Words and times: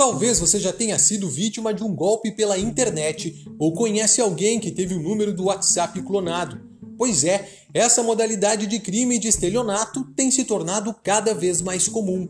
Talvez 0.00 0.40
você 0.40 0.58
já 0.58 0.72
tenha 0.72 0.98
sido 0.98 1.28
vítima 1.28 1.74
de 1.74 1.84
um 1.84 1.94
golpe 1.94 2.30
pela 2.30 2.58
internet 2.58 3.44
ou 3.58 3.74
conhece 3.74 4.18
alguém 4.18 4.58
que 4.58 4.70
teve 4.70 4.94
o 4.94 4.98
número 4.98 5.30
do 5.30 5.44
WhatsApp 5.44 6.00
clonado. 6.00 6.58
Pois 6.96 7.22
é, 7.22 7.46
essa 7.74 8.02
modalidade 8.02 8.66
de 8.66 8.80
crime 8.80 9.18
de 9.18 9.28
estelionato 9.28 10.02
tem 10.16 10.30
se 10.30 10.44
tornado 10.44 10.96
cada 11.04 11.34
vez 11.34 11.60
mais 11.60 11.86
comum. 11.86 12.26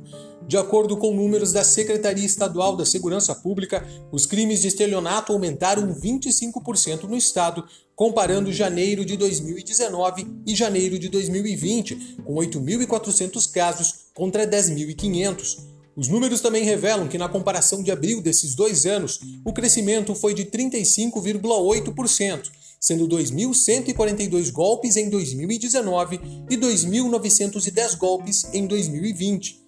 De 0.48 0.56
acordo 0.56 0.96
com 0.96 1.14
números 1.14 1.52
da 1.52 1.62
Secretaria 1.62 2.26
Estadual 2.26 2.76
da 2.76 2.84
Segurança 2.84 3.36
Pública, 3.36 3.86
os 4.10 4.26
crimes 4.26 4.60
de 4.60 4.66
estelionato 4.66 5.32
aumentaram 5.32 5.94
25% 5.94 7.04
no 7.04 7.16
estado, 7.16 7.64
comparando 7.94 8.52
janeiro 8.52 9.04
de 9.04 9.16
2019 9.16 10.26
e 10.44 10.56
janeiro 10.56 10.98
de 10.98 11.08
2020, 11.08 12.16
com 12.24 12.34
8.400 12.34 13.48
casos 13.48 13.94
contra 14.12 14.44
10.500. 14.44 15.70
Os 16.00 16.08
números 16.08 16.40
também 16.40 16.64
revelam 16.64 17.06
que, 17.06 17.18
na 17.18 17.28
comparação 17.28 17.82
de 17.82 17.90
abril 17.90 18.22
desses 18.22 18.54
dois 18.54 18.86
anos, 18.86 19.20
o 19.44 19.52
crescimento 19.52 20.14
foi 20.14 20.32
de 20.32 20.46
35,8%, 20.46 22.50
sendo 22.80 23.06
2.142 23.06 24.50
golpes 24.50 24.96
em 24.96 25.10
2019 25.10 26.18
e 26.48 26.56
2.910 26.56 27.98
golpes 27.98 28.48
em 28.54 28.66
2020. 28.66 29.60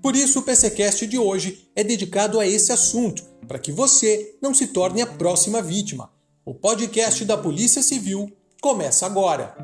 Por 0.00 0.14
isso, 0.14 0.38
o 0.38 0.42
PCcast 0.42 1.04
de 1.08 1.18
hoje 1.18 1.68
é 1.74 1.82
dedicado 1.82 2.38
a 2.38 2.46
esse 2.46 2.70
assunto, 2.70 3.24
para 3.48 3.58
que 3.58 3.72
você 3.72 4.36
não 4.40 4.54
se 4.54 4.68
torne 4.68 5.02
a 5.02 5.06
próxima 5.08 5.60
vítima. 5.60 6.08
O 6.44 6.54
podcast 6.54 7.24
da 7.24 7.36
Polícia 7.36 7.82
Civil 7.82 8.30
começa 8.62 9.06
agora. 9.06 9.56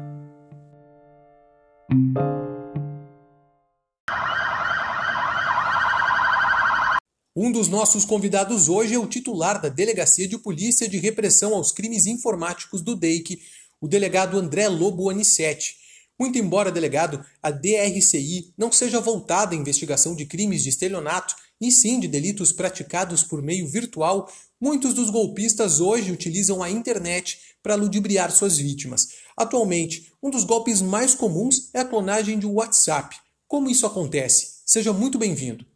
Um 7.39 7.53
dos 7.53 7.69
nossos 7.69 8.07
convidados 8.07 8.67
hoje 8.67 8.95
é 8.95 8.99
o 8.99 9.07
titular 9.07 9.61
da 9.61 9.69
Delegacia 9.69 10.27
de 10.27 10.39
Polícia 10.39 10.89
de 10.89 10.97
Repressão 10.97 11.55
aos 11.55 11.71
Crimes 11.71 12.07
Informáticos 12.07 12.81
do 12.81 12.97
DEIC, 12.97 13.39
o 13.79 13.87
delegado 13.87 14.39
André 14.39 14.67
Lobo 14.69 15.11
Anicete. 15.11 15.77
Muito 16.19 16.39
embora, 16.39 16.73
delegado, 16.73 17.23
a 17.43 17.51
DRCI 17.51 18.55
não 18.57 18.73
seja 18.73 19.03
voltada 19.03 19.55
à 19.55 19.59
investigação 19.59 20.17
de 20.17 20.25
crimes 20.25 20.63
de 20.63 20.71
estelionato, 20.71 21.35
e 21.61 21.71
sim 21.71 22.01
de 22.01 22.09
delitos 22.09 22.53
praticados 22.53 23.23
por 23.23 23.43
meio 23.43 23.69
virtual, 23.69 24.33
muitos 24.59 24.95
dos 24.95 25.11
golpistas 25.11 25.79
hoje 25.79 26.13
utilizam 26.13 26.63
a 26.63 26.71
internet 26.71 27.39
para 27.63 27.75
ludibriar 27.75 28.33
suas 28.33 28.57
vítimas. 28.57 29.09
Atualmente, 29.37 30.11
um 30.23 30.31
dos 30.31 30.45
golpes 30.45 30.81
mais 30.81 31.15
comuns 31.15 31.69
é 31.75 31.81
a 31.81 31.85
clonagem 31.85 32.39
de 32.39 32.47
WhatsApp. 32.47 33.15
Como 33.47 33.69
isso 33.69 33.85
acontece? 33.85 34.63
Seja 34.65 34.91
muito 34.91 35.19
bem-vindo. 35.19 35.67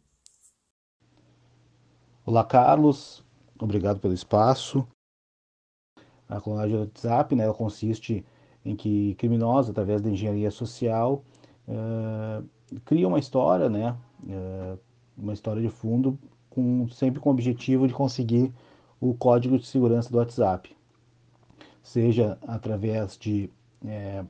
Olá, 2.31 2.45
Carlos. 2.45 3.21
Obrigado 3.59 3.99
pelo 3.99 4.13
espaço. 4.13 4.87
A 6.29 6.39
clonagem 6.39 6.77
do 6.77 6.83
WhatsApp 6.83 7.35
né, 7.35 7.51
consiste 7.51 8.25
em 8.63 8.73
que 8.73 9.15
criminosos, 9.15 9.69
através 9.69 10.01
da 10.01 10.09
engenharia 10.09 10.49
social, 10.49 11.25
uh, 11.67 12.41
criam 12.85 13.09
uma 13.09 13.19
história, 13.19 13.69
né, 13.69 13.97
uh, 14.23 14.79
uma 15.17 15.33
história 15.33 15.61
de 15.61 15.67
fundo, 15.67 16.17
com, 16.49 16.87
sempre 16.87 17.19
com 17.19 17.27
o 17.27 17.33
objetivo 17.33 17.85
de 17.85 17.93
conseguir 17.93 18.53
o 18.97 19.13
código 19.13 19.59
de 19.59 19.67
segurança 19.67 20.09
do 20.09 20.17
WhatsApp, 20.17 20.73
seja 21.83 22.37
através 22.47 23.17
de 23.17 23.49
é, 23.85 24.23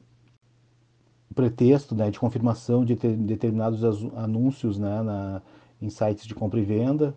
pretexto 1.36 1.94
né, 1.94 2.10
de 2.10 2.20
confirmação 2.20 2.84
de 2.84 2.96
ter, 2.96 3.16
determinados 3.16 3.84
anúncios 4.16 4.80
né, 4.80 5.04
na, 5.04 5.40
em 5.80 5.92
sites 5.92 6.26
de 6.26 6.34
compra 6.34 6.60
e 6.60 6.64
venda, 6.64 7.16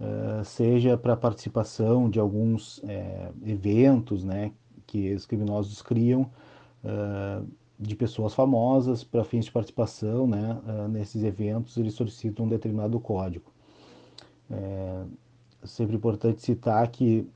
uh, 0.00 0.44
seja 0.44 0.96
para 0.96 1.16
participação 1.16 2.08
de 2.08 2.18
alguns 2.18 2.80
é, 2.84 3.30
eventos 3.44 4.24
né, 4.24 4.52
que 4.86 5.12
os 5.14 5.26
criminosos 5.26 5.82
criam 5.82 6.30
uh, 6.84 7.46
de 7.78 7.94
pessoas 7.94 8.34
famosas 8.34 9.04
para 9.04 9.24
fins 9.24 9.44
de 9.44 9.52
participação 9.52 10.26
né, 10.26 10.60
uh, 10.66 10.88
nesses 10.88 11.22
eventos, 11.22 11.76
eles 11.76 11.94
solicitam 11.94 12.46
um 12.46 12.48
determinado 12.48 12.98
código. 12.98 13.52
É 14.50 15.04
sempre 15.64 15.96
importante 15.96 16.40
citar 16.40 16.88
que 16.88 17.28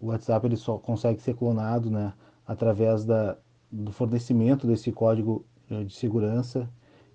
o 0.00 0.08
WhatsApp 0.08 0.46
ele 0.46 0.56
só 0.56 0.76
consegue 0.76 1.22
ser 1.22 1.34
clonado 1.34 1.90
né, 1.90 2.12
através 2.46 3.04
da, 3.04 3.38
do 3.70 3.92
fornecimento 3.92 4.66
desse 4.66 4.92
código 4.92 5.44
de 5.70 5.94
segurança 5.94 6.68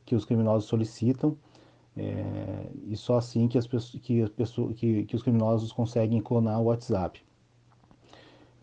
que 0.04 0.16
os 0.16 0.26
criminosos 0.26 0.68
solicitam 0.68 1.38
é, 1.98 2.68
e 2.88 2.96
só 2.96 3.18
assim 3.18 3.48
que, 3.48 3.58
as 3.58 3.68
pessoas, 3.68 4.02
que, 4.02 4.22
as 4.22 4.30
pessoas, 4.30 4.76
que, 4.76 5.04
que 5.04 5.16
os 5.16 5.24
criminosos 5.24 5.72
conseguem 5.72 6.22
clonar 6.22 6.60
o 6.62 6.66
WhatsApp. 6.66 7.22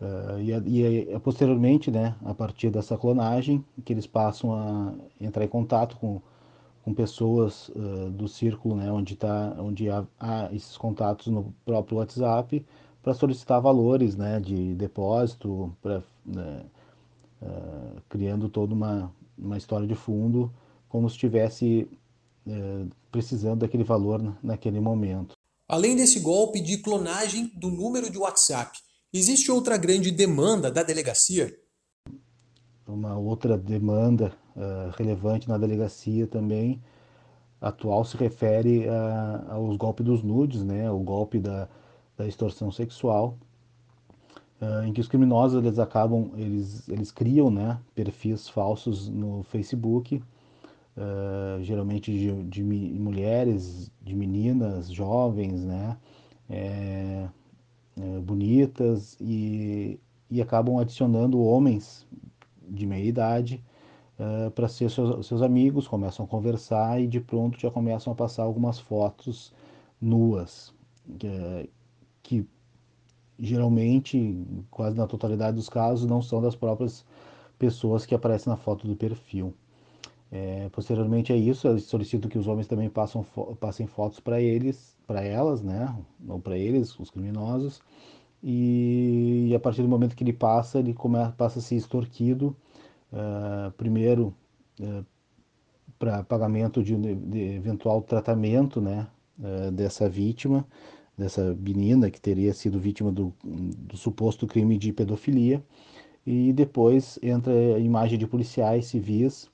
Uh, 0.01 0.39
e, 0.39 0.51
e 0.69 1.11
é, 1.11 1.19
posteriormente, 1.19 1.91
né, 1.91 2.15
a 2.23 2.33
partir 2.33 2.69
dessa 2.69 2.97
clonagem, 2.97 3.63
que 3.83 3.91
eles 3.91 4.07
passam 4.07 4.53
a 4.53 4.93
entrar 5.19 5.43
em 5.43 5.47
contato 5.47 5.97
com, 5.97 6.21
com 6.83 6.93
pessoas 6.93 7.69
uh, 7.69 8.09
do 8.09 8.27
círculo, 8.27 8.75
né, 8.75 8.89
onde, 8.91 9.15
tá, 9.15 9.55
onde 9.59 9.89
há, 9.89 10.05
há 10.17 10.49
esses 10.53 10.77
contatos 10.77 11.27
no 11.27 11.53
próprio 11.65 11.97
WhatsApp, 11.97 12.65
para 13.03 13.13
solicitar 13.13 13.61
valores 13.61 14.15
né, 14.15 14.39
de 14.39 14.73
depósito, 14.73 15.75
pra, 15.81 16.01
né, 16.25 16.63
uh, 17.41 18.01
criando 18.07 18.47
toda 18.47 18.73
uma, 18.73 19.11
uma 19.37 19.57
história 19.57 19.85
de 19.85 19.95
fundo, 19.95 20.51
como 20.87 21.09
se 21.09 21.77
estivesse 22.45 22.99
precisando 23.11 23.59
daquele 23.59 23.83
valor 23.83 24.37
naquele 24.41 24.79
momento. 24.79 25.35
Além 25.67 25.95
desse 25.95 26.19
golpe 26.19 26.59
de 26.59 26.77
clonagem 26.77 27.51
do 27.55 27.69
número 27.69 28.09
de 28.09 28.17
WhatsApp, 28.17 28.77
existe 29.13 29.51
outra 29.51 29.77
grande 29.77 30.11
demanda 30.11 30.71
da 30.71 30.83
delegacia? 30.83 31.55
Uma 32.87 33.17
outra 33.17 33.57
demanda 33.57 34.33
uh, 34.55 34.91
relevante 34.97 35.47
na 35.47 35.57
delegacia 35.57 36.25
também 36.25 36.81
atual 37.61 38.05
se 38.05 38.15
refere 38.17 38.87
a, 38.87 39.53
aos 39.53 39.75
golpes 39.77 40.05
dos 40.05 40.23
nudes, 40.23 40.63
né? 40.63 40.89
o 40.89 40.99
golpe 40.99 41.39
da, 41.39 41.67
da 42.17 42.25
extorsão 42.25 42.71
sexual, 42.71 43.37
uh, 44.61 44.83
em 44.85 44.93
que 44.93 45.01
os 45.01 45.07
criminosos 45.07 45.63
eles 45.63 45.77
acabam, 45.77 46.31
eles, 46.35 46.87
eles 46.89 47.11
criam 47.11 47.51
né, 47.51 47.79
perfis 47.93 48.49
falsos 48.49 49.07
no 49.09 49.43
Facebook, 49.43 50.21
uh, 50.99 51.63
geralmente 51.63 52.11
de, 52.11 52.43
de, 52.43 52.63
mulheres, 52.63 53.91
de 54.01 54.15
meninas 54.15 54.91
jovens, 54.91 55.63
né? 55.63 55.97
É, 56.49 57.29
é, 57.95 58.19
bonitas 58.19 59.17
e, 59.19 59.99
e 60.31 60.41
acabam 60.41 60.79
adicionando 60.79 61.39
homens 61.39 62.07
de 62.67 62.85
meia 62.85 63.03
idade 63.03 63.63
uh, 64.19 64.49
para 64.51 64.67
ser 64.67 64.89
seus, 64.89 65.27
seus 65.27 65.41
amigos, 65.41 65.87
começam 65.87 66.25
a 66.25 66.27
conversar 66.27 67.01
e 67.01 67.07
de 67.07 67.19
pronto 67.19 67.59
já 67.59 67.69
começam 67.69 68.13
a 68.13 68.15
passar 68.15 68.43
algumas 68.43 68.79
fotos 68.79 69.53
nuas, 70.01 70.73
que 72.23 72.47
geralmente, 73.37 74.45
quase 74.71 74.97
na 74.97 75.07
totalidade 75.07 75.55
dos 75.55 75.69
casos, 75.69 76.05
não 76.05 76.21
são 76.21 76.41
das 76.41 76.55
próprias 76.55 77.05
pessoas 77.57 78.05
que 78.05 78.15
aparecem 78.15 78.49
na 78.49 78.57
foto 78.57 78.87
do 78.87 78.95
perfil. 78.95 79.53
É, 80.31 80.69
posteriormente 80.69 81.33
a 81.33 81.35
isso, 81.35 81.67
eles 81.67 81.85
solicitam 81.85 82.29
que 82.29 82.37
os 82.37 82.47
homens 82.47 82.67
também 82.67 82.87
passam, 82.87 83.25
passem 83.59 83.87
fotos 83.87 84.19
para 84.19 84.39
eles, 84.39 84.95
para 85.07 85.23
elas, 85.23 85.63
né, 85.63 85.95
ou 86.27 86.39
para 86.39 86.55
eles, 86.55 86.97
os 86.99 87.09
criminosos, 87.09 87.81
e, 88.43 89.47
e, 89.49 89.55
a 89.55 89.59
partir 89.59 89.81
do 89.81 89.87
momento 89.87 90.15
que 90.15 90.23
ele 90.23 90.31
passa, 90.33 90.79
ele 90.79 90.93
começa, 90.93 91.31
passa 91.31 91.59
a 91.59 91.61
ser 91.61 91.75
extorquido, 91.75 92.55
uh, 93.11 93.71
primeiro 93.71 94.33
uh, 94.79 95.03
para 95.97 96.23
pagamento 96.23 96.83
de, 96.83 96.95
de, 96.95 97.39
eventual 97.55 98.01
tratamento, 98.01 98.79
né, 98.79 99.07
uh, 99.39 99.71
dessa 99.71 100.07
vítima, 100.07 100.65
dessa 101.17 101.55
menina 101.55 102.09
que 102.11 102.21
teria 102.21 102.53
sido 102.53 102.79
vítima 102.79 103.11
do, 103.11 103.33
do 103.43 103.97
suposto 103.97 104.47
crime 104.47 104.77
de 104.77 104.93
pedofilia, 104.93 105.63
e 106.25 106.53
depois 106.53 107.17
entra 107.23 107.51
a 107.51 107.79
imagem 107.79 108.17
de 108.17 108.27
policiais 108.27 108.85
civis 108.85 109.49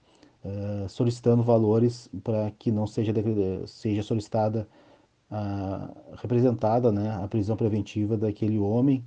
uh, 0.45 0.87
solicitando 0.87 1.43
valores 1.43 2.07
para 2.23 2.51
que 2.51 2.71
não 2.71 2.85
seja, 2.85 3.11
seja 3.65 4.03
solicitada, 4.03 4.67
uh, 5.31 6.15
representada 6.15 6.91
né, 6.91 7.11
a 7.11 7.27
prisão 7.27 7.57
preventiva 7.57 8.15
daquele 8.15 8.59
homem, 8.59 9.05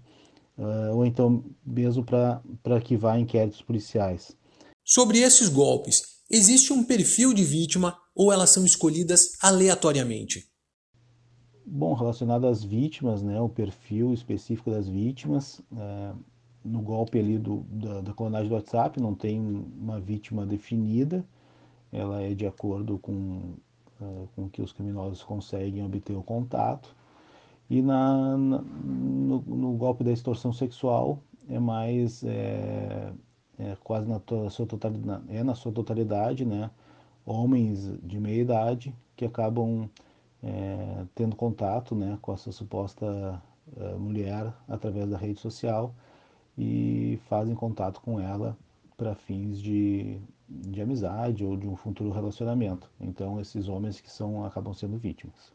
uh, 0.59 0.97
ou 0.97 1.07
então 1.07 1.45
mesmo 1.65 2.05
para 2.05 2.43
arquivar 2.67 3.19
inquéritos 3.19 3.63
policiais. 3.63 4.37
Sobre 4.85 5.19
esses 5.19 5.49
golpes, 5.49 6.03
existe 6.31 6.73
um 6.73 6.83
perfil 6.83 7.33
de 7.33 7.45
vítima 7.45 7.97
ou 8.15 8.33
elas 8.33 8.51
são 8.51 8.65
escolhidas 8.65 9.33
aleatoriamente? 9.41 10.49
Bom, 11.65 11.93
relacionado 11.93 12.47
às 12.47 12.65
vítimas, 12.65 13.23
né, 13.23 13.39
o 13.41 13.49
perfil 13.49 14.15
específico 14.15 14.71
das 14.71 14.89
vítimas, 14.89 15.61
é, 15.77 16.13
no 16.65 16.81
golpe 16.81 17.19
ali 17.19 17.39
do, 17.39 17.65
da, 17.71 18.01
da 18.01 18.13
clonagem 18.13 18.49
do 18.49 18.55
WhatsApp, 18.55 19.01
não 19.01 19.15
tem 19.15 19.41
uma 19.41 19.99
vítima 20.01 20.45
definida, 20.45 21.25
ela 21.93 22.21
é 22.21 22.35
de 22.35 22.47
acordo 22.47 22.99
com, 22.99 23.55
uh, 24.01 24.29
com 24.35 24.49
que 24.49 24.61
os 24.61 24.73
criminosos 24.73 25.23
conseguem 25.23 25.85
obter 25.85 26.15
o 26.15 26.23
contato. 26.23 26.95
E 27.71 27.83
na, 27.83 28.37
na 28.37 28.59
no, 28.59 29.41
no, 29.41 29.73
golpe 29.73 30.03
da 30.03 30.13
extorsão 30.13 30.53
sexual 30.53 31.19
é 31.49 31.59
mais 31.59 32.25
é, 32.25 33.13
é 33.59 33.77
quase 33.85 34.09
na 34.09 34.21
sua 34.51 34.67
totalidade, 34.67 35.25
é 35.29 35.43
na 35.43 35.55
sua 35.55 35.73
totalidade, 35.73 36.45
né? 36.45 36.71
Homens 37.27 37.99
de 38.03 38.19
meia 38.19 38.41
idade 38.41 38.95
que 39.15 39.25
acabam 39.25 39.89
é, 40.43 41.05
tendo 41.15 41.37
contato, 41.37 41.95
né, 41.95 42.19
com 42.23 42.33
essa 42.33 42.51
suposta 42.53 43.43
mulher 43.99 44.51
através 44.67 45.11
da 45.11 45.19
rede 45.19 45.39
social 45.39 45.95
e 46.59 47.21
fazem 47.29 47.55
contato 47.55 48.01
com 48.01 48.19
ela 48.19 48.59
para 48.97 49.15
fins 49.15 49.63
de, 49.63 50.21
de 50.49 50.83
amizade 50.83 51.45
ou 51.45 51.57
de 51.57 51.69
um 51.69 51.77
futuro 51.77 52.11
relacionamento. 52.11 52.91
Então 53.01 53.41
esses 53.41 53.69
homens 53.69 54.01
que 54.01 54.11
são 54.11 54.45
acabam 54.45 54.75
sendo 54.75 54.99
vítimas. 54.99 55.53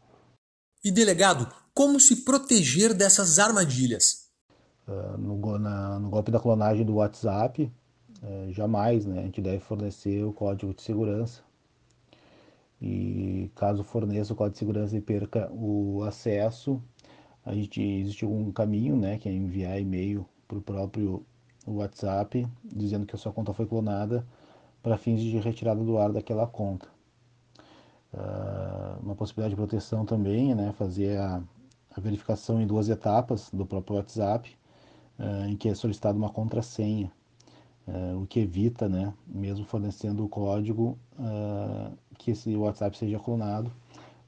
E 0.81 0.89
delegado, 0.89 1.53
como 1.73 1.99
se 1.99 2.23
proteger 2.23 2.93
dessas 2.93 3.37
armadilhas? 3.37 4.29
Uh, 4.87 5.17
no, 5.17 5.59
na, 5.59 5.99
no, 5.99 6.09
golpe 6.09 6.31
da 6.31 6.39
clonagem 6.39 6.85
do 6.85 6.95
WhatsApp, 6.95 7.71
uh, 8.21 8.51
jamais 8.51 9.05
né, 9.05 9.19
a 9.19 9.23
gente 9.23 9.41
deve 9.41 9.59
fornecer 9.59 10.23
o 10.23 10.31
código 10.31 10.73
de 10.73 10.81
segurança. 10.81 11.41
E 12.81 13.49
caso 13.55 13.83
forneça 13.83 14.33
o 14.33 14.35
código 14.35 14.53
de 14.53 14.59
segurança 14.59 14.97
e 14.97 15.01
perca 15.01 15.49
o 15.53 16.03
acesso, 16.03 16.81
a 17.45 17.53
gente 17.53 17.81
existe 17.81 18.25
um 18.25 18.51
caminho, 18.51 18.95
né, 18.97 19.17
que 19.17 19.27
é 19.27 19.31
enviar 19.31 19.79
e-mail 19.79 20.27
para 20.53 20.59
o 20.59 20.61
próprio 20.61 21.25
WhatsApp 21.65 22.47
dizendo 22.63 23.05
que 23.05 23.15
a 23.15 23.17
sua 23.17 23.31
conta 23.31 23.53
foi 23.53 23.65
clonada 23.65 24.25
para 24.81 24.97
fins 24.97 25.21
de 25.21 25.37
retirada 25.39 25.81
do 25.81 25.97
ar 25.97 26.11
daquela 26.11 26.45
conta. 26.45 26.87
Uh, 28.13 29.01
uma 29.01 29.15
possibilidade 29.15 29.55
de 29.55 29.55
proteção 29.55 30.05
também 30.05 30.53
né, 30.53 30.71
fazer 30.77 31.17
a, 31.17 31.41
a, 31.95 31.99
verificação 31.99 32.61
em 32.61 32.67
duas 32.67 32.87
etapas 32.87 33.49
do 33.51 33.65
próprio 33.65 33.95
WhatsApp, 33.95 34.55
uh, 35.17 35.47
em 35.47 35.55
que 35.55 35.69
é 35.69 35.73
solicitada 35.73 36.15
uma 36.15 36.29
contrassenha, 36.29 37.11
uh, 37.87 38.21
o 38.21 38.27
que 38.27 38.41
evita, 38.41 38.87
né, 38.87 39.11
mesmo 39.25 39.65
fornecendo 39.65 40.23
o 40.23 40.29
código, 40.29 40.97
que 42.19 42.31
esse 42.31 42.55
WhatsApp 42.55 42.97
seja 42.97 43.19
clonado, 43.19 43.71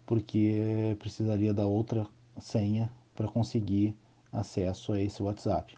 porque 0.05 0.95
precisaria 0.99 1.53
da 1.53 1.65
outra 1.65 2.07
senha 2.39 2.89
para 3.15 3.27
conseguir 3.27 3.95
acesso 4.31 4.93
a 4.93 5.01
esse 5.01 5.21
WhatsApp. 5.21 5.75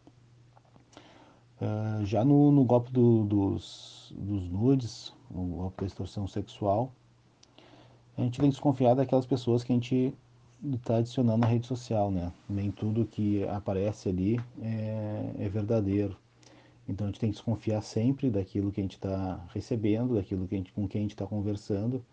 Já 2.04 2.24
no, 2.24 2.52
no 2.52 2.64
golpe 2.64 2.92
do, 2.92 3.24
dos, 3.24 4.14
dos 4.16 4.50
nudes, 4.50 5.14
o 5.32 5.44
golpe 5.44 5.82
da 5.82 5.88
extorsão 5.88 6.28
sexual, 6.28 6.92
a 8.18 8.22
gente 8.22 8.40
tem 8.40 8.50
que 8.50 8.56
desconfiar 8.56 8.96
daquelas 8.96 9.26
pessoas 9.26 9.64
que 9.64 9.72
a 9.72 9.76
gente 9.76 10.14
está 10.74 10.98
adicionando 10.98 11.40
na 11.40 11.48
rede 11.48 11.68
social, 11.68 12.10
né? 12.10 12.32
Nem 12.50 12.72
tudo 12.72 13.06
que 13.06 13.48
aparece 13.48 14.10
ali 14.10 14.40
é, 14.62 15.32
é, 15.38 15.50
verdadeiro. 15.50 16.18
Então 16.88 17.06
a 17.06 17.10
gente 17.10 17.20
tem 17.20 17.30
que 17.30 17.36
desconfiar 17.36 17.82
sempre 17.82 18.30
daquilo 18.30 18.72
que 18.72 18.80
a 18.80 18.84
gente 18.84 18.96
está 18.96 19.40
recebendo, 19.54 20.16
daquilo 20.16 20.48
que 20.48 20.56
a 20.56 20.58
gente, 20.58 20.72
com 20.74 20.88
quem 20.88 21.02
a 21.02 21.04
gente 21.04 21.12
está 21.12 21.28
conversando, 21.28 22.04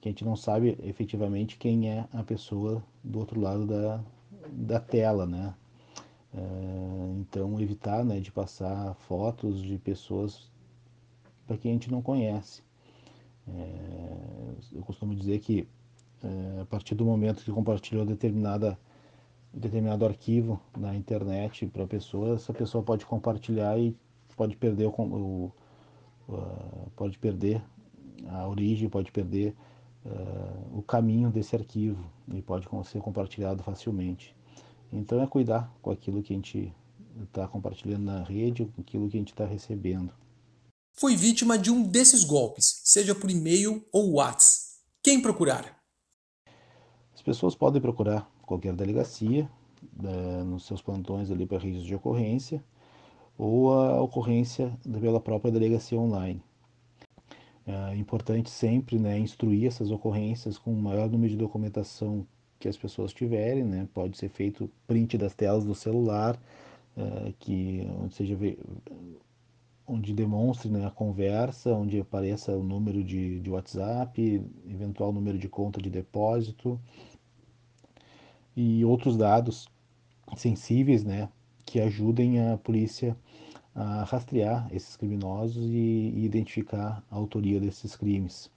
que 0.00 0.08
a 0.08 0.10
gente 0.10 0.24
não 0.24 0.34
sabe 0.34 0.76
efetivamente 0.82 1.56
quem 1.56 1.90
é 1.90 2.06
a 2.12 2.22
pessoa 2.22 2.82
do 3.04 3.18
outro 3.18 3.40
lado 3.40 3.66
da, 3.66 4.00
da 4.50 4.80
tela, 4.80 5.26
né? 5.26 5.54
É, 6.36 7.20
então 7.20 7.58
evitar 7.60 8.04
né, 8.04 8.20
de 8.20 8.30
passar 8.30 8.94
fotos 8.94 9.62
de 9.62 9.78
pessoas 9.78 10.50
para 11.46 11.56
quem 11.56 11.70
a 11.70 11.74
gente 11.74 11.90
não 11.90 12.02
conhece. 12.02 12.62
É, 13.48 14.54
eu 14.72 14.82
costumo 14.82 15.14
dizer 15.14 15.38
que 15.38 15.66
é, 16.22 16.60
a 16.60 16.64
partir 16.66 16.94
do 16.94 17.04
momento 17.04 17.42
que 17.42 17.50
compartilhou 17.50 18.04
determinada 18.04 18.78
determinado 19.54 20.04
arquivo 20.04 20.60
na 20.76 20.94
internet 20.94 21.66
para 21.66 21.84
a 21.84 21.86
pessoa, 21.86 22.34
essa 22.34 22.52
pessoa 22.52 22.84
pode 22.84 23.06
compartilhar 23.06 23.78
e 23.78 23.96
pode 24.36 24.54
perder 24.54 24.86
o, 24.86 25.52
o 26.28 26.90
pode 26.94 27.18
perder 27.18 27.62
a 28.28 28.46
origem, 28.46 28.86
pode 28.86 29.10
perder 29.10 29.54
uh, 30.04 30.78
o 30.78 30.82
caminho 30.82 31.30
desse 31.30 31.56
arquivo 31.56 32.04
e 32.34 32.42
pode 32.42 32.68
ser 32.84 33.00
compartilhado 33.00 33.62
facilmente. 33.62 34.35
Então 34.92 35.22
é 35.22 35.26
cuidar 35.26 35.72
com 35.82 35.90
aquilo 35.90 36.22
que 36.22 36.32
a 36.32 36.36
gente 36.36 36.74
está 37.24 37.46
compartilhando 37.48 38.04
na 38.04 38.22
rede, 38.22 38.64
com 38.64 38.80
aquilo 38.80 39.08
que 39.08 39.16
a 39.16 39.20
gente 39.20 39.32
está 39.32 39.44
recebendo 39.44 40.12
foi 40.98 41.14
vítima 41.14 41.58
de 41.58 41.70
um 41.70 41.82
desses 41.82 42.24
golpes, 42.24 42.80
seja 42.82 43.14
por 43.14 43.30
e-mail 43.30 43.84
ou 43.92 44.14
WhatsApp. 44.14 44.64
Quem 45.02 45.20
procurar? 45.20 45.76
As 47.14 47.20
pessoas 47.20 47.54
podem 47.54 47.82
procurar 47.82 48.26
qualquer 48.42 48.74
delegacia 48.74 49.48
né, 49.94 50.42
nos 50.42 50.66
seus 50.66 50.80
plantões 50.80 51.30
ali 51.30 51.44
para 51.44 51.58
registro 51.58 51.86
de 51.86 51.94
ocorrência 51.94 52.64
ou 53.36 53.74
a 53.74 54.00
ocorrência 54.00 54.74
pela 55.00 55.20
própria 55.20 55.52
delegacia 55.52 55.98
online. 55.98 56.42
É 57.66 57.94
importante 57.96 58.48
sempre 58.48 58.98
né, 58.98 59.18
instruir 59.18 59.66
essas 59.66 59.90
ocorrências 59.90 60.56
com 60.56 60.72
o 60.72 60.82
maior 60.82 61.10
número 61.10 61.30
de 61.30 61.36
documentação 61.36 62.26
que 62.58 62.68
as 62.68 62.76
pessoas 62.76 63.12
tiverem, 63.12 63.64
né? 63.64 63.88
pode 63.92 64.16
ser 64.16 64.28
feito 64.28 64.70
print 64.86 65.16
das 65.18 65.34
telas 65.34 65.64
do 65.64 65.74
celular, 65.74 66.40
é, 66.96 67.32
que 67.38 67.86
seja 68.10 68.36
onde 69.86 70.12
demonstre 70.12 70.68
né, 70.68 70.86
a 70.86 70.90
conversa, 70.90 71.72
onde 71.72 72.00
apareça 72.00 72.52
o 72.52 72.62
número 72.62 73.04
de, 73.04 73.40
de 73.40 73.50
WhatsApp, 73.50 74.42
eventual 74.68 75.12
número 75.12 75.38
de 75.38 75.48
conta 75.48 75.80
de 75.80 75.88
depósito 75.88 76.80
e 78.56 78.84
outros 78.84 79.16
dados 79.16 79.68
sensíveis 80.36 81.04
né, 81.04 81.28
que 81.64 81.80
ajudem 81.80 82.40
a 82.40 82.56
polícia 82.56 83.16
a 83.74 84.04
rastrear 84.04 84.68
esses 84.72 84.96
criminosos 84.96 85.64
e, 85.66 86.12
e 86.16 86.24
identificar 86.24 87.04
a 87.10 87.14
autoria 87.14 87.60
desses 87.60 87.94
crimes. 87.94 88.50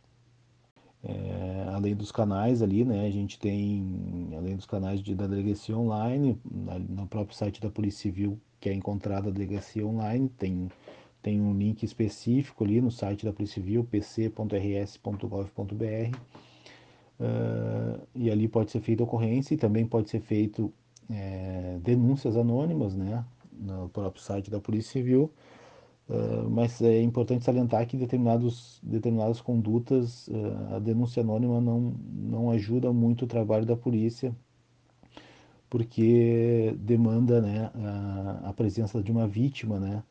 É, 1.03 1.69
além 1.73 1.95
dos 1.95 2.11
canais 2.11 2.61
ali, 2.61 2.83
né, 2.83 3.05
a 3.05 3.09
gente 3.09 3.39
tem, 3.39 4.29
além 4.35 4.55
dos 4.55 4.65
canais 4.65 5.01
de, 5.01 5.15
da 5.15 5.27
delegacia 5.27 5.77
online, 5.77 6.37
no 6.43 7.07
próprio 7.07 7.35
site 7.35 7.61
da 7.61 7.69
Polícia 7.69 8.01
Civil, 8.01 8.37
que 8.59 8.69
é 8.69 8.73
encontrada 8.73 9.29
a 9.29 9.31
delegacia 9.31 9.85
online, 9.85 10.29
tem 10.29 10.69
tem 11.21 11.41
um 11.41 11.53
link 11.53 11.83
específico 11.83 12.63
ali 12.63 12.79
no 12.81 12.89
site 12.89 13.25
da 13.25 13.33
Polícia 13.33 13.55
Civil, 13.55 13.83
pc.rs.gov.br, 13.83 14.37
uh, 17.19 18.07
e 18.15 18.31
ali 18.31 18.47
pode 18.47 18.71
ser 18.71 18.79
feita 18.79 19.03
ocorrência 19.03 19.53
e 19.53 19.57
também 19.57 19.85
pode 19.85 20.09
ser 20.09 20.21
feito 20.21 20.73
é, 21.09 21.77
denúncias 21.81 22.37
anônimas, 22.37 22.95
né, 22.95 23.25
no 23.51 23.89
próprio 23.89 24.23
site 24.23 24.49
da 24.49 24.61
Polícia 24.61 24.93
Civil, 24.93 25.29
uh, 26.09 26.49
mas 26.49 26.81
é 26.81 27.01
importante 27.01 27.45
salientar 27.45 27.87
que 27.87 27.97
determinados, 27.97 28.79
determinadas 28.83 29.41
condutas, 29.41 30.27
uh, 30.27 30.75
a 30.75 30.79
denúncia 30.79 31.21
anônima 31.21 31.61
não, 31.61 31.93
não 32.11 32.51
ajuda 32.51 32.91
muito 32.91 33.25
o 33.25 33.27
trabalho 33.27 33.65
da 33.65 33.75
polícia, 33.77 34.35
porque 35.69 36.75
demanda 36.79 37.41
né, 37.41 37.71
a, 37.75 38.49
a 38.49 38.53
presença 38.53 39.01
de 39.01 39.11
uma 39.11 39.27
vítima, 39.27 39.79
né, 39.79 40.03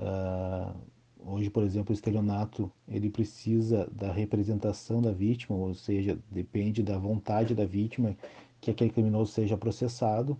Uh, 0.00 0.74
hoje, 1.18 1.50
por 1.50 1.62
exemplo, 1.62 1.92
o 1.92 1.94
estelionato 1.94 2.72
ele 2.88 3.10
precisa 3.10 3.86
da 3.92 4.10
representação 4.10 5.02
da 5.02 5.12
vítima, 5.12 5.54
ou 5.56 5.74
seja, 5.74 6.18
depende 6.30 6.82
da 6.82 6.96
vontade 6.98 7.54
da 7.54 7.66
vítima 7.66 8.16
que 8.60 8.70
aquele 8.70 8.90
criminoso 8.90 9.32
seja 9.32 9.58
processado. 9.58 10.38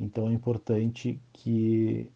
Então 0.00 0.28
é 0.28 0.32
importante 0.32 1.20
que 1.32 2.10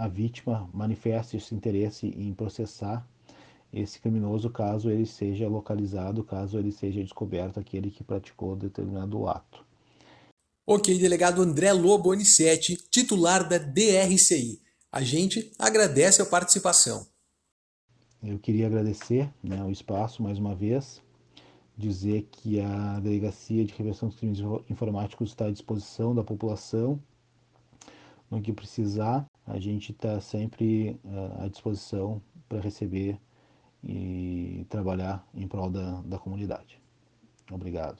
a 0.00 0.08
vítima 0.08 0.68
manifeste 0.72 1.36
esse 1.36 1.54
interesse 1.54 2.06
em 2.06 2.32
processar 2.32 3.06
esse 3.72 4.00
criminoso 4.00 4.50
caso 4.50 4.90
ele 4.90 5.06
seja 5.06 5.46
localizado, 5.46 6.24
caso 6.24 6.58
ele 6.58 6.72
seja 6.72 7.02
descoberto 7.02 7.60
aquele 7.60 7.90
que 7.90 8.02
praticou 8.02 8.56
determinado 8.56 9.28
ato. 9.28 9.64
Ok, 10.66 10.98
delegado 10.98 11.42
André 11.42 11.72
Lobo 11.72 12.12
Anicetti, 12.12 12.76
titular 12.90 13.48
da 13.48 13.58
DRCI. 13.58 14.60
A 14.90 15.02
gente 15.02 15.52
agradece 15.58 16.20
a 16.20 16.26
participação. 16.26 17.06
Eu 18.22 18.38
queria 18.38 18.66
agradecer 18.66 19.30
né, 19.42 19.62
o 19.62 19.70
espaço 19.70 20.22
mais 20.22 20.38
uma 20.38 20.54
vez, 20.54 21.00
dizer 21.76 22.28
que 22.32 22.60
a 22.60 22.98
Delegacia 23.00 23.64
de 23.64 23.72
Reversão 23.74 24.08
dos 24.08 24.18
Crimes 24.18 24.40
Informáticos 24.68 25.30
está 25.30 25.46
à 25.46 25.50
disposição 25.50 26.14
da 26.14 26.24
população. 26.24 27.00
No 28.30 28.40
que 28.40 28.52
precisar, 28.52 29.26
a 29.52 29.58
gente 29.58 29.92
está 29.92 30.20
sempre 30.20 30.98
uh, 31.04 31.44
à 31.44 31.48
disposição 31.48 32.22
para 32.48 32.60
receber 32.60 33.18
e 33.82 34.66
trabalhar 34.68 35.26
em 35.34 35.48
prol 35.48 35.70
da, 35.70 36.00
da 36.02 36.18
comunidade. 36.18 36.80
Obrigado. 37.50 37.98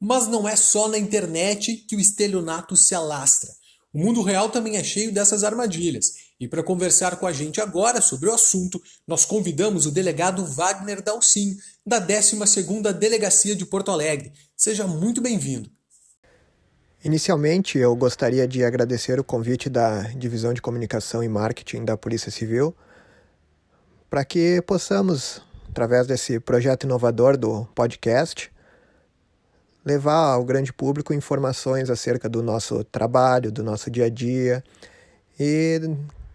Mas 0.00 0.26
não 0.26 0.48
é 0.48 0.56
só 0.56 0.88
na 0.88 0.98
internet 0.98 1.76
que 1.88 1.94
o 1.94 2.00
estelionato 2.00 2.74
se 2.74 2.94
alastra. 2.94 3.50
O 3.92 3.98
mundo 3.98 4.22
real 4.22 4.48
também 4.48 4.76
é 4.76 4.84
cheio 4.84 5.12
dessas 5.12 5.44
armadilhas. 5.44 6.14
E 6.38 6.48
para 6.48 6.62
conversar 6.62 7.16
com 7.16 7.26
a 7.26 7.32
gente 7.32 7.60
agora 7.60 8.00
sobre 8.00 8.30
o 8.30 8.32
assunto, 8.32 8.80
nós 9.06 9.24
convidamos 9.24 9.84
o 9.84 9.90
delegado 9.90 10.46
Wagner 10.46 11.02
Dalcin, 11.02 11.56
da 11.84 12.00
12ª 12.00 12.92
Delegacia 12.92 13.54
de 13.54 13.66
Porto 13.66 13.90
Alegre. 13.90 14.32
Seja 14.56 14.86
muito 14.86 15.20
bem-vindo. 15.20 15.70
Inicialmente, 17.02 17.78
eu 17.78 17.96
gostaria 17.96 18.46
de 18.46 18.62
agradecer 18.62 19.18
o 19.18 19.24
convite 19.24 19.70
da 19.70 20.02
Divisão 20.02 20.52
de 20.52 20.60
Comunicação 20.60 21.24
e 21.24 21.28
Marketing 21.28 21.82
da 21.82 21.96
Polícia 21.96 22.30
Civil 22.30 22.76
para 24.10 24.22
que 24.22 24.60
possamos, 24.62 25.40
através 25.70 26.06
desse 26.06 26.38
projeto 26.38 26.84
inovador 26.84 27.38
do 27.38 27.64
podcast, 27.74 28.52
levar 29.82 30.34
ao 30.34 30.44
grande 30.44 30.74
público 30.74 31.14
informações 31.14 31.88
acerca 31.88 32.28
do 32.28 32.42
nosso 32.42 32.84
trabalho, 32.84 33.50
do 33.50 33.62
nosso 33.62 33.90
dia 33.90 34.04
a 34.04 34.10
dia 34.10 34.62
e 35.38 35.80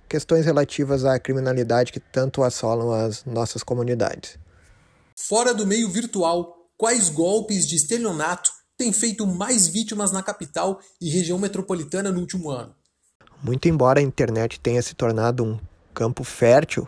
questões 0.09 0.45
relativas 0.45 1.05
à 1.05 1.19
criminalidade 1.19 1.91
que 1.91 1.99
tanto 1.99 2.41
assolam 2.41 2.91
as 2.91 3.23
nossas 3.23 3.61
comunidades. 3.61 4.39
Fora 5.15 5.53
do 5.53 5.67
meio 5.67 5.91
virtual, 5.91 6.71
quais 6.75 7.09
golpes 7.09 7.67
de 7.67 7.75
estelionato 7.75 8.49
têm 8.77 8.91
feito 8.91 9.25
mais 9.25 9.67
vítimas 9.67 10.11
na 10.11 10.21
capital 10.21 10.79
e 10.99 11.09
região 11.09 11.37
metropolitana 11.37 12.11
no 12.11 12.19
último 12.19 12.49
ano? 12.49 12.73
Muito 13.43 13.67
embora 13.67 13.99
a 13.99 14.03
internet 14.03 14.59
tenha 14.59 14.81
se 14.81 14.95
tornado 14.95 15.43
um 15.43 15.59
campo 15.93 16.23
fértil 16.23 16.87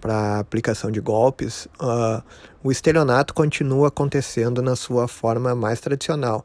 para 0.00 0.38
aplicação 0.38 0.90
de 0.90 1.00
golpes, 1.00 1.66
uh, 1.80 2.22
o 2.62 2.70
estelionato 2.70 3.32
continua 3.32 3.88
acontecendo 3.88 4.60
na 4.60 4.76
sua 4.76 5.08
forma 5.08 5.54
mais 5.54 5.80
tradicional. 5.80 6.44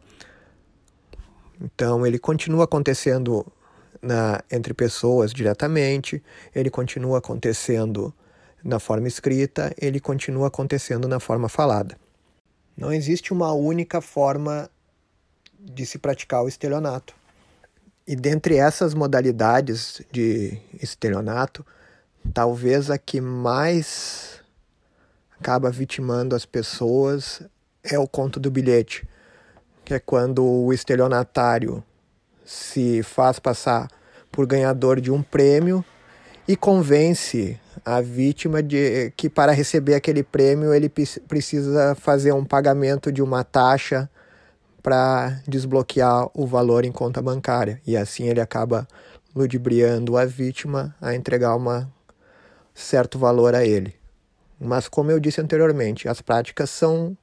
Então, 1.59 2.07
ele 2.07 2.17
continua 2.17 2.63
acontecendo 2.63 3.45
na, 4.01 4.41
entre 4.49 4.73
pessoas 4.73 5.33
diretamente, 5.33 6.23
ele 6.55 6.69
continua 6.69 7.17
acontecendo 7.17 8.13
na 8.63 8.79
forma 8.79 9.09
escrita, 9.09 9.73
ele 9.77 9.99
continua 9.99 10.47
acontecendo 10.47 11.05
na 11.05 11.19
forma 11.19 11.49
falada. 11.49 11.97
Não 12.79 12.93
existe 12.93 13.33
uma 13.33 13.51
única 13.51 13.99
forma 13.99 14.69
de 15.59 15.85
se 15.85 15.97
praticar 15.97 16.41
o 16.45 16.47
estelionato. 16.47 17.13
E 18.07 18.15
dentre 18.15 18.55
essas 18.55 18.93
modalidades 18.93 20.01
de 20.09 20.57
estelionato, 20.81 21.65
talvez 22.33 22.89
a 22.89 22.97
que 22.97 23.19
mais 23.19 24.39
acaba 25.37 25.69
vitimando 25.69 26.37
as 26.37 26.45
pessoas 26.45 27.41
é 27.83 27.99
o 27.99 28.07
conto 28.07 28.39
do 28.39 28.49
bilhete, 28.49 29.05
que 29.83 29.93
é 29.93 29.99
quando 29.99 30.41
o 30.41 30.71
estelionatário 30.71 31.83
se 32.45 33.03
faz 33.03 33.39
passar 33.39 33.89
por 34.31 34.47
ganhador 34.47 35.01
de 35.01 35.11
um 35.11 35.21
prêmio 35.21 35.83
e 36.47 36.55
convence 36.55 37.59
a 37.85 38.01
vítima 38.01 38.61
de 38.61 39.11
que 39.15 39.29
para 39.29 39.51
receber 39.51 39.95
aquele 39.95 40.23
prêmio 40.23 40.73
ele 40.73 40.89
precisa 40.89 41.95
fazer 41.95 42.31
um 42.31 42.45
pagamento 42.45 43.11
de 43.11 43.21
uma 43.21 43.43
taxa 43.43 44.09
para 44.81 45.41
desbloquear 45.47 46.29
o 46.33 46.47
valor 46.47 46.85
em 46.85 46.91
conta 46.91 47.21
bancária 47.21 47.81
e 47.85 47.97
assim 47.97 48.27
ele 48.27 48.41
acaba 48.41 48.87
ludibriando 49.35 50.17
a 50.17 50.25
vítima 50.25 50.95
a 51.01 51.13
entregar 51.13 51.55
um 51.55 51.87
certo 52.73 53.19
valor 53.19 53.53
a 53.55 53.65
ele. 53.65 53.95
Mas 54.59 54.87
como 54.87 55.11
eu 55.11 55.19
disse 55.19 55.39
anteriormente, 55.39 56.07
as 56.07 56.21
práticas 56.21 56.69
são 56.69 57.17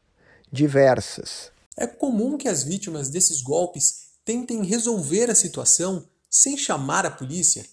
diversas. 0.51 1.51
É 1.77 1.87
comum 1.87 2.39
que 2.39 2.49
as 2.49 2.63
vítimas 2.63 3.11
desses 3.11 3.43
golpes 3.43 4.07
tentem 4.25 4.65
resolver 4.65 5.31
a 5.31 5.35
situação 5.35 6.07
sem 6.31 6.57
chamar 6.57 7.05
a 7.05 7.11
polícia 7.11 7.65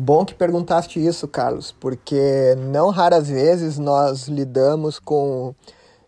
Bom 0.00 0.24
que 0.24 0.32
perguntaste 0.32 1.04
isso, 1.04 1.26
Carlos, 1.26 1.72
porque 1.72 2.54
não 2.56 2.88
raras 2.88 3.28
vezes 3.28 3.78
nós 3.78 4.28
lidamos 4.28 5.00
com 5.00 5.52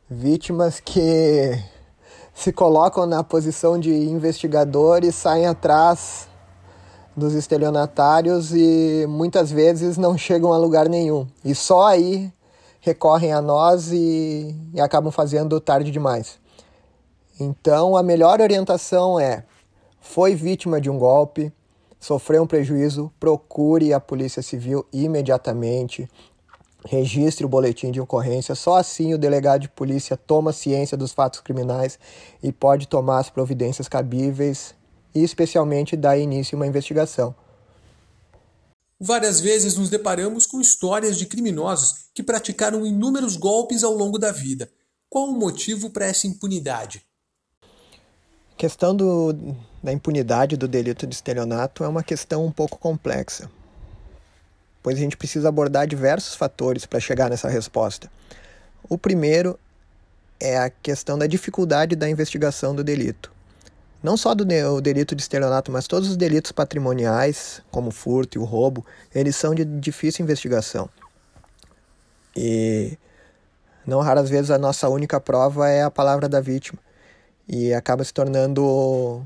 vítimas 0.09 0.79
que 0.79 1.61
se 2.33 2.53
colocam 2.53 3.05
na 3.05 3.25
posição 3.25 3.81
de 3.81 3.93
investigadores, 3.93 5.17
saem 5.17 5.45
atrás 5.45 6.29
dos 7.17 7.35
estelionatários 7.35 8.53
e 8.55 9.07
muitas 9.09 9.51
vezes 9.51 9.99
não 9.99 10.17
chegam 10.17 10.53
a 10.53 10.57
lugar 10.57 10.89
nenhum. 10.89 11.27
E 11.45 11.53
só 11.53 11.89
aí 11.89 12.33
recorrem 12.81 13.33
a 13.33 13.43
nós 13.43 13.91
e, 13.91 14.55
e 14.73 14.81
acabam 14.81 15.11
fazendo 15.11 15.61
tarde 15.61 15.91
demais. 15.91 16.39
Então, 17.41 17.97
a 17.97 18.05
melhor 18.05 18.41
orientação 18.41 19.19
é: 19.19 19.43
foi 20.01 20.37
vítima 20.37 20.81
de 20.81 20.89
um 20.89 20.97
golpe, 20.97 21.53
sofreu 22.01 22.43
um 22.43 22.47
prejuízo, 22.47 23.13
procure 23.21 23.93
a 23.93 24.01
Polícia 24.01 24.43
Civil 24.43 24.87
imediatamente. 24.91 26.09
Registre 26.87 27.45
o 27.45 27.49
boletim 27.49 27.91
de 27.91 28.01
ocorrência, 28.01 28.55
só 28.55 28.77
assim 28.77 29.13
o 29.13 29.19
delegado 29.19 29.61
de 29.61 29.69
polícia 29.69 30.17
toma 30.17 30.51
ciência 30.51 30.97
dos 30.97 31.13
fatos 31.13 31.41
criminais 31.41 31.99
e 32.43 32.51
pode 32.51 32.89
tomar 32.89 33.19
as 33.19 33.29
providências 33.29 33.87
cabíveis 33.87 34.75
e, 35.15 35.23
especialmente, 35.23 35.95
dar 35.95 36.17
início 36.17 36.57
a 36.57 36.59
uma 36.59 36.67
investigação. 36.67 37.35
Várias 38.99 39.41
vezes 39.41 39.77
nos 39.77 39.91
deparamos 39.91 40.47
com 40.47 40.61
histórias 40.61 41.19
de 41.19 41.27
criminosos 41.27 42.07
que 42.15 42.23
praticaram 42.23 42.87
inúmeros 42.87 43.37
golpes 43.37 43.85
ao 43.85 43.95
longo 43.95 44.19
da 44.19 44.33
vida. 44.33 44.71
Qual 45.09 45.29
o 45.29 45.39
motivo 45.39 45.91
para 45.91 46.07
essa 46.07 46.27
impunidade? 46.27 47.03
A 47.63 48.57
questão 48.57 48.95
do, 48.95 49.35
da 49.83 49.93
impunidade 49.93 50.57
do 50.57 50.69
delito 50.69 51.07
de 51.07 51.15
estelionato 51.15 51.83
é 51.85 51.89
uma 51.89 52.03
questão 52.03 52.45
um 52.45 52.53
pouco 52.53 52.79
complexa, 52.79 53.51
pois 54.83 54.97
a 54.97 55.01
gente 55.01 55.17
precisa 55.17 55.49
abordar 55.49 55.87
diversos 55.87 56.35
fatores 56.35 56.85
para 56.87 57.01
chegar 57.01 57.31
nessa 57.31 57.49
resposta. 57.49 58.11
O 58.89 58.99
primeiro 58.99 59.59
é 60.39 60.59
a 60.59 60.71
questão 60.71 61.19
da 61.19 61.27
dificuldade 61.27 61.97
da 61.97 62.09
investigação 62.09 62.75
do 62.75 62.83
delito. 62.83 63.33
Não 64.03 64.17
só 64.17 64.35
do 64.35 64.47
delito 64.81 65.15
de 65.15 65.21
estelionato, 65.21 65.71
mas 65.71 65.87
todos 65.87 66.09
os 66.09 66.17
delitos 66.17 66.53
patrimoniais, 66.53 67.61
como 67.71 67.89
o 67.89 67.93
furto 67.93 68.39
e 68.39 68.41
o 68.41 68.45
roubo, 68.45 68.85
eles 69.15 69.37
são 69.37 69.55
de 69.55 69.63
difícil 69.63 70.23
investigação. 70.23 70.89
E 72.35 72.97
não 73.87 74.01
raras 74.01 74.31
vezes 74.31 74.51
a 74.51 74.57
nossa 74.57 74.89
única 74.89 75.21
prova 75.21 75.69
é 75.69 75.83
a 75.83 75.91
palavra 75.91 76.31
da 76.31 76.41
vítima. 76.41 76.79
E 77.47 77.75
acaba 77.75 78.03
se 78.03 78.15
tornando 78.15 79.23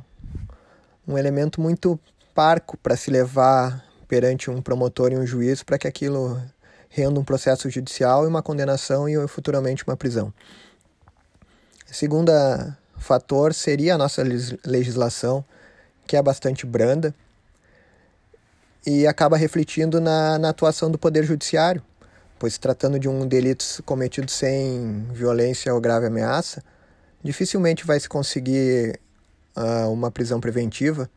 um 1.07 1.19
elemento 1.19 1.61
muito 1.61 1.99
parco 2.35 2.77
para 2.79 2.97
se 2.97 3.11
levar 3.11 3.85
perante 4.09 4.51
um 4.51 4.61
promotor 4.61 5.13
e 5.13 5.17
um 5.17 5.27
juiz 5.27 5.63
para 5.63 5.79
que 5.79 5.87
aquilo 5.87 6.41
renda 6.89 7.19
um 7.19 7.25
processo 7.25 7.69
judicial 7.69 8.25
e 8.25 8.29
uma 8.29 8.43
condenação 8.43 9.09
e 9.09 9.29
futuramente 9.29 9.85
uma 9.87 9.97
prisão. 9.97 10.33
O 11.91 11.95
segundo 11.95 12.31
fator 12.97 13.53
seria 13.53 13.95
a 13.95 13.99
nossa 13.99 14.23
legislação, 14.65 15.45
que 16.07 16.17
é 16.17 16.23
bastante 16.23 16.65
branda 16.65 17.15
e 18.87 19.07
acaba 19.07 19.37
refletindo 19.37 20.01
na, 20.01 20.39
na 20.39 20.51
atuação 20.51 20.91
do 20.91 20.99
Poder 20.99 21.25
Judiciário, 21.25 21.83
pois 22.39 22.59
tratando 22.59 22.99
de 22.99 23.09
um 23.09 23.27
delito 23.27 23.65
cometido 23.85 24.31
sem 24.31 25.07
violência 25.13 25.73
ou 25.73 25.81
grave 25.81 26.07
ameaça, 26.07 26.63
dificilmente 27.23 27.87
vai 27.87 27.99
se 27.99 28.09
conseguir 28.09 29.01
uh, 29.57 29.91
uma 29.91 30.11
prisão 30.11 30.41
preventiva, 30.41 31.11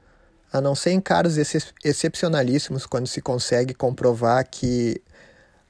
a 0.52 0.62
não 0.62 0.76
ser 0.76 0.92
em 0.92 1.02
casos 1.02 1.38
ex 1.38 1.74
excepcionalíssimos, 1.84 2.86
quando 2.86 3.08
se 3.08 3.22
consegue 3.22 3.74
comprovar 3.74 4.48
que 4.50 5.02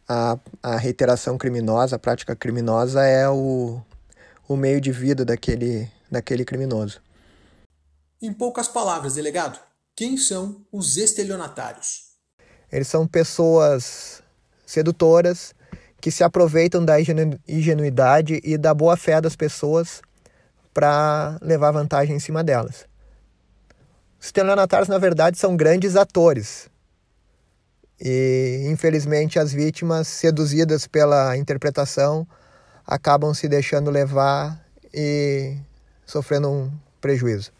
a, 0.07 0.37
a 0.61 0.77
reiteração 0.77 1.37
criminosa, 1.37 1.95
a 1.95 1.99
prática 1.99 2.35
criminosa 2.35 3.03
é 3.03 3.27
o, 3.27 3.81
o 4.47 4.55
meio 4.55 4.79
de 4.79 4.91
vida 4.91 5.25
daquele, 5.25 5.89
daquele 6.09 6.45
criminoso. 6.45 7.01
Em 8.21 8.31
poucas 8.31 8.67
palavras, 8.67 9.15
delegado, 9.15 9.59
quem 9.95 10.17
são 10.17 10.65
os 10.71 10.97
estelionatários? 10.97 12.07
Eles 12.71 12.87
são 12.87 13.07
pessoas 13.07 14.21
sedutoras 14.65 15.55
que 15.99 16.11
se 16.11 16.23
aproveitam 16.23 16.83
da 16.83 16.97
ingenuidade 17.47 18.39
e 18.43 18.57
da 18.57 18.73
boa 18.73 18.95
fé 18.95 19.19
das 19.19 19.35
pessoas 19.35 20.01
para 20.77 21.39
levar 21.41 21.71
vantagem 21.71 22.15
em 22.15 22.19
cima 22.19 22.43
delas. 22.43 22.85
Os 24.19 24.27
estelionatários, 24.27 24.87
na 24.87 24.99
verdade, 24.99 25.35
são 25.35 25.57
grandes 25.57 25.95
atores. 25.95 26.69
E, 27.99 28.67
infelizmente, 28.69 29.39
as 29.39 29.51
vítimas, 29.51 30.07
seduzidas 30.07 30.85
pela 30.85 31.35
interpretação, 31.35 32.27
acabam 32.85 33.33
se 33.33 33.49
deixando 33.49 33.89
levar 33.89 34.63
e 34.93 35.57
sofrendo 36.05 36.47
um 36.47 36.71
prejuízo. 37.01 37.51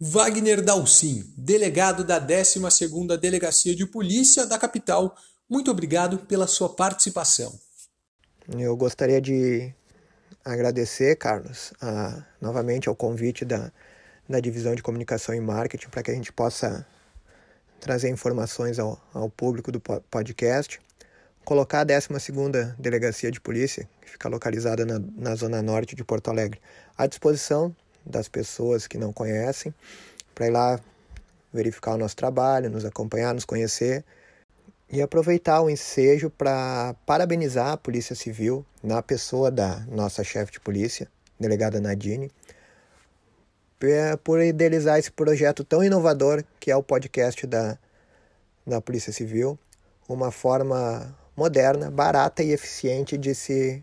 Wagner 0.00 0.62
Dalcin, 0.62 1.30
delegado 1.36 2.04
da 2.04 2.18
12ª 2.18 3.18
Delegacia 3.18 3.76
de 3.76 3.84
Polícia 3.84 4.46
da 4.46 4.58
capital, 4.58 5.14
muito 5.46 5.70
obrigado 5.70 6.20
pela 6.20 6.46
sua 6.46 6.70
participação. 6.70 7.52
Eu 8.48 8.74
gostaria 8.78 9.20
de 9.20 9.74
agradecer, 10.52 11.16
Carlos, 11.16 11.72
a, 11.80 12.22
novamente 12.40 12.88
ao 12.88 12.94
convite 12.94 13.44
da, 13.44 13.72
da 14.28 14.38
Divisão 14.40 14.74
de 14.74 14.82
Comunicação 14.82 15.34
e 15.34 15.40
Marketing 15.40 15.88
para 15.88 16.02
que 16.02 16.10
a 16.10 16.14
gente 16.14 16.32
possa 16.32 16.86
trazer 17.80 18.08
informações 18.08 18.78
ao, 18.78 19.00
ao 19.12 19.28
público 19.28 19.72
do 19.72 19.80
podcast. 19.80 20.80
Colocar 21.44 21.80
a 21.80 21.84
12 21.84 22.08
Delegacia 22.78 23.30
de 23.30 23.40
Polícia, 23.40 23.88
que 24.00 24.10
fica 24.10 24.28
localizada 24.28 24.84
na, 24.84 25.00
na 25.16 25.34
zona 25.34 25.62
norte 25.62 25.94
de 25.94 26.02
Porto 26.02 26.28
Alegre, 26.28 26.60
à 26.96 27.06
disposição 27.06 27.74
das 28.04 28.28
pessoas 28.28 28.86
que 28.86 28.98
não 28.98 29.12
conhecem, 29.12 29.74
para 30.34 30.46
ir 30.46 30.50
lá 30.50 30.80
verificar 31.52 31.94
o 31.94 31.98
nosso 31.98 32.16
trabalho, 32.16 32.70
nos 32.70 32.84
acompanhar, 32.84 33.34
nos 33.34 33.44
conhecer 33.44 34.04
e 34.90 35.02
aproveitar 35.02 35.60
o 35.60 35.70
ensejo 35.70 36.30
para 36.30 36.94
parabenizar 37.04 37.72
a 37.72 37.76
Polícia 37.76 38.14
Civil, 38.14 38.64
na 38.82 39.02
pessoa 39.02 39.50
da 39.50 39.80
nossa 39.88 40.22
chefe 40.22 40.52
de 40.52 40.60
polícia, 40.60 41.08
delegada 41.38 41.80
Nadine, 41.80 42.30
por 44.22 44.40
idealizar 44.40 44.98
esse 44.98 45.10
projeto 45.10 45.64
tão 45.64 45.84
inovador 45.84 46.44
que 46.58 46.70
é 46.70 46.76
o 46.76 46.82
podcast 46.82 47.46
da, 47.46 47.78
da 48.66 48.80
Polícia 48.80 49.12
Civil, 49.12 49.58
uma 50.08 50.30
forma 50.30 51.14
moderna, 51.36 51.90
barata 51.90 52.42
e 52.42 52.52
eficiente 52.52 53.18
de 53.18 53.34
se 53.34 53.82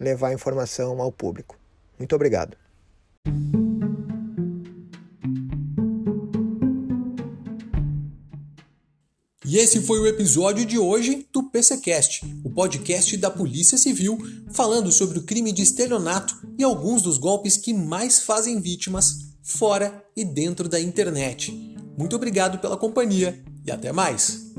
levar 0.00 0.32
informação 0.32 1.00
ao 1.00 1.12
público. 1.12 1.56
Muito 1.98 2.16
obrigado. 2.16 2.56
E 9.52 9.58
esse 9.58 9.82
foi 9.82 10.00
o 10.00 10.06
episódio 10.06 10.64
de 10.64 10.78
hoje 10.78 11.26
do 11.30 11.42
PCcast, 11.42 12.24
o 12.42 12.48
podcast 12.48 13.14
da 13.18 13.30
Polícia 13.30 13.76
Civil, 13.76 14.16
falando 14.50 14.90
sobre 14.90 15.18
o 15.18 15.24
crime 15.24 15.52
de 15.52 15.60
estelionato 15.60 16.34
e 16.56 16.64
alguns 16.64 17.02
dos 17.02 17.18
golpes 17.18 17.58
que 17.58 17.74
mais 17.74 18.20
fazem 18.20 18.58
vítimas 18.62 19.26
fora 19.42 20.02
e 20.16 20.24
dentro 20.24 20.70
da 20.70 20.80
internet. 20.80 21.52
Muito 21.98 22.16
obrigado 22.16 22.60
pela 22.60 22.78
companhia 22.78 23.44
e 23.66 23.70
até 23.70 23.92
mais. 23.92 24.54